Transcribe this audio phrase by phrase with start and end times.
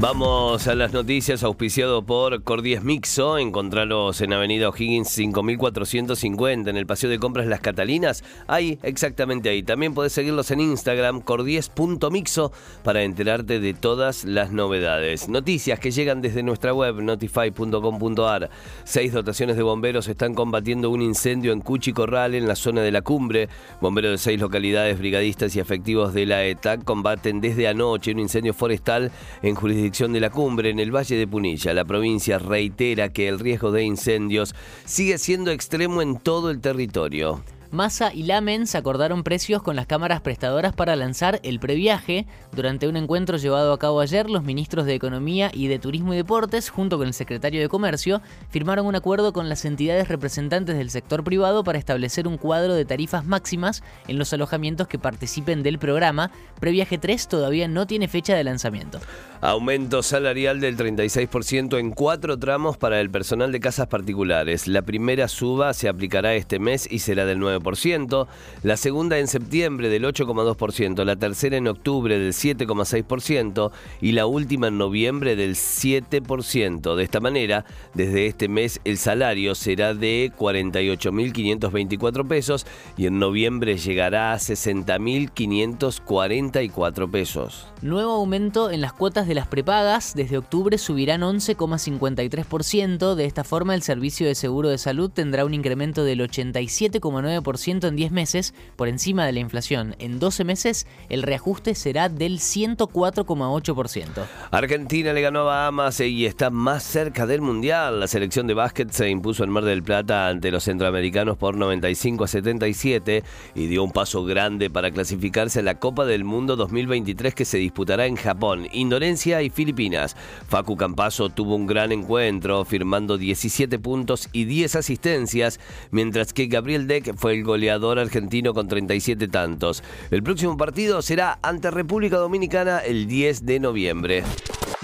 [0.00, 3.38] Vamos a las noticias auspiciado por Cordies Mixo.
[3.38, 8.24] Encontraros en Avenida O'Higgins 5450 en el Paseo de Compras Las Catalinas.
[8.48, 9.62] Ahí, exactamente ahí.
[9.62, 15.28] También podés seguirlos en Instagram, cordies.mixo, para enterarte de todas las novedades.
[15.28, 18.50] Noticias que llegan desde nuestra web, notify.com.ar.
[18.82, 22.90] Seis dotaciones de bomberos están combatiendo un incendio en Cuchi Corral, en la zona de
[22.90, 23.48] la cumbre.
[23.80, 28.54] Bomberos de seis localidades, brigadistas y efectivos de la ETAC combaten desde anoche un incendio
[28.54, 31.74] forestal en jurisdicción de la cumbre en el Valle de Punilla.
[31.74, 34.54] La provincia reitera que el riesgo de incendios
[34.86, 37.42] sigue siendo extremo en todo el territorio.
[37.74, 42.24] Massa y Lamens acordaron precios con las cámaras prestadoras para lanzar el previaje.
[42.52, 46.16] Durante un encuentro llevado a cabo ayer, los ministros de Economía y de Turismo y
[46.16, 50.90] Deportes, junto con el secretario de Comercio, firmaron un acuerdo con las entidades representantes del
[50.90, 55.80] sector privado para establecer un cuadro de tarifas máximas en los alojamientos que participen del
[55.80, 56.30] programa.
[56.60, 59.00] Previaje 3 todavía no tiene fecha de lanzamiento.
[59.46, 64.66] Aumento salarial del 36% en cuatro tramos para el personal de casas particulares.
[64.66, 68.26] La primera suba se aplicará este mes y será del 9%
[68.62, 74.68] la segunda en septiembre del 8,2%, la tercera en octubre del 7,6% y la última
[74.68, 76.96] en noviembre del 7%.
[76.96, 83.76] De esta manera, desde este mes el salario será de 48.524 pesos y en noviembre
[83.76, 87.66] llegará a 60.544 pesos.
[87.82, 90.14] Nuevo aumento en las cuotas de las prepagas.
[90.14, 93.14] Desde octubre subirán 11,53%.
[93.14, 97.96] De esta forma, el servicio de seguro de salud tendrá un incremento del 87,9% en
[97.96, 99.96] 10 meses, por encima de la inflación.
[99.98, 104.26] En 12 meses, el reajuste será del 104,8%.
[104.50, 108.00] Argentina le ganó a Bahamas y está más cerca del Mundial.
[108.00, 112.24] La selección de básquet se impuso en Mar del Plata ante los centroamericanos por 95
[112.24, 117.34] a 77 y dio un paso grande para clasificarse a la Copa del Mundo 2023
[117.34, 120.16] que se disputará en Japón, Indonesia y Filipinas.
[120.48, 125.60] Facu Campaso tuvo un gran encuentro, firmando 17 puntos y 10 asistencias,
[125.90, 129.82] mientras que Gabriel Deck fue el goleador argentino con 37 tantos.
[130.10, 134.24] El próximo partido será ante República Dominicana el 10 de noviembre.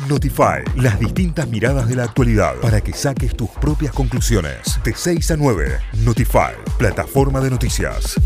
[0.09, 4.81] Notify, las distintas miradas de la actualidad para que saques tus propias conclusiones.
[4.83, 8.19] De 6 a 9, Notify, plataforma de noticias.